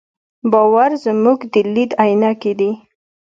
باور 0.51 0.91
زموږ 1.05 1.39
د 1.53 1.55
لید 1.73 1.91
عینکې 2.03 2.53
دي. 2.59 2.71